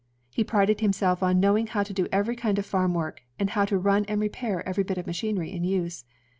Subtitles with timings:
[0.31, 3.65] He prided himself on knowing how to do every kind of farm work, and how
[3.65, 6.05] to run and repair every bit of machinery in use.